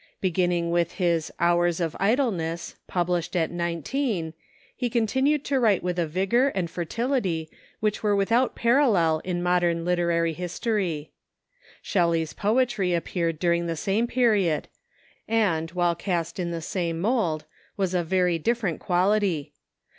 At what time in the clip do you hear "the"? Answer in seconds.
3.31-3.37, 9.97-10.05, 13.67-13.75, 16.49-16.63